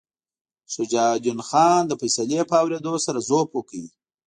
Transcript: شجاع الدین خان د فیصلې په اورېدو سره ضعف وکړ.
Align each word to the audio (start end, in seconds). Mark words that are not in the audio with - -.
شجاع 0.73 1.07
الدین 1.15 1.39
خان 1.49 1.81
د 1.87 1.91
فیصلې 2.01 2.39
په 2.49 2.55
اورېدو 2.61 2.93
سره 3.05 3.19
ضعف 3.29 3.49
وکړ. 3.53 3.83